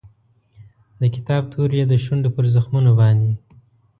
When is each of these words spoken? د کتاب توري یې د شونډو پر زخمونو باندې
د 1.01 1.03
کتاب 1.15 1.41
توري 1.53 1.75
یې 1.79 1.85
د 1.89 1.93
شونډو 2.03 2.29
پر 2.35 2.45
زخمونو 2.55 2.91
باندې 3.01 3.31